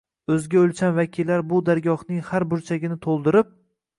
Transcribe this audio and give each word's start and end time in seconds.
o‘zga 0.35 0.61
o‘lcham 0.61 0.93
vakillari 0.95 1.43
bu 1.51 1.59
dargohning 1.69 2.23
har 2.31 2.47
burchagini 2.53 2.99
to‘ldirib 3.07 3.53